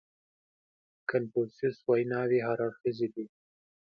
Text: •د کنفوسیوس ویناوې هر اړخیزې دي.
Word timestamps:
•د 0.03 0.03
کنفوسیوس 1.09 1.77
ویناوې 1.89 2.39
هر 2.47 2.57
اړخیزې 2.67 3.07
دي. 3.13 3.25